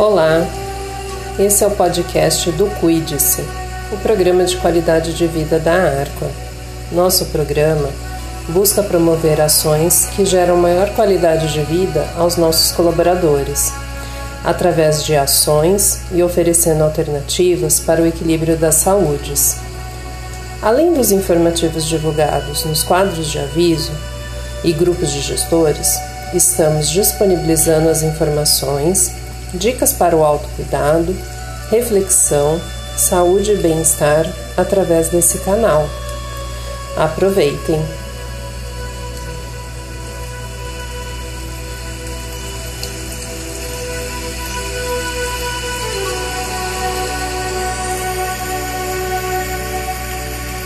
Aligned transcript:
Olá, 0.00 0.46
esse 1.38 1.62
é 1.62 1.66
o 1.66 1.72
podcast 1.72 2.50
do 2.52 2.64
Cuide-se, 2.80 3.42
o 3.92 3.98
programa 3.98 4.44
de 4.44 4.56
qualidade 4.56 5.12
de 5.12 5.26
vida 5.26 5.58
da 5.58 5.74
Arqua. 5.74 6.26
Nosso 6.90 7.26
programa 7.26 7.90
busca 8.48 8.82
promover 8.82 9.42
ações 9.42 10.06
que 10.16 10.24
geram 10.24 10.56
maior 10.56 10.88
qualidade 10.94 11.52
de 11.52 11.60
vida 11.64 12.08
aos 12.16 12.36
nossos 12.38 12.72
colaboradores, 12.72 13.74
através 14.42 15.04
de 15.04 15.14
ações 15.14 16.00
e 16.10 16.22
oferecendo 16.22 16.82
alternativas 16.82 17.78
para 17.78 18.00
o 18.00 18.06
equilíbrio 18.06 18.56
das 18.56 18.76
saúdes. 18.76 19.56
Além 20.62 20.94
dos 20.94 21.12
informativos 21.12 21.84
divulgados 21.84 22.64
nos 22.64 22.82
quadros 22.82 23.26
de 23.26 23.38
aviso 23.38 23.92
e 24.64 24.72
grupos 24.72 25.12
de 25.12 25.20
gestores, 25.20 25.94
estamos 26.32 26.88
disponibilizando 26.88 27.90
as 27.90 28.02
informações, 28.02 29.19
dicas 29.54 29.92
para 29.92 30.16
o 30.16 30.24
autocuidado, 30.24 31.16
reflexão, 31.70 32.60
saúde 32.96 33.52
e 33.52 33.56
bem-estar 33.56 34.26
através 34.56 35.08
desse 35.08 35.38
canal. 35.38 35.88
Aproveitem! 36.96 37.80